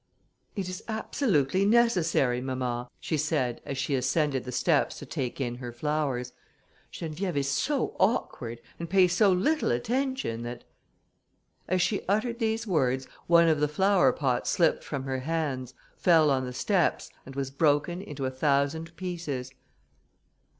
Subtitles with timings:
[0.55, 5.57] "It is absolutely necessary, mamma," she said, as she ascended the steps to take in
[5.57, 6.33] her flowers,
[6.91, 10.63] "Geneviève is so awkward, and pays so little attention, that...."
[11.67, 16.45] As she uttered these words, one of the flowerpots slipped from her hands, fell on
[16.45, 19.51] the steps, and was broken into a thousand pieces.